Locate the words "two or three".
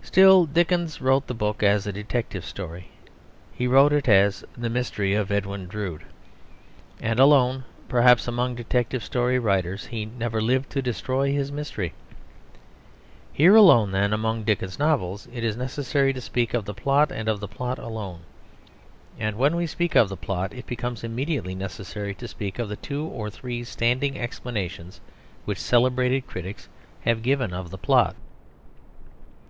22.76-23.64